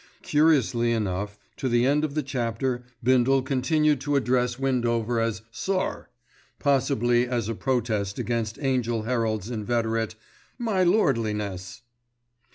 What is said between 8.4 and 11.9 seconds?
Angell Herald's inveterate "my lordliness."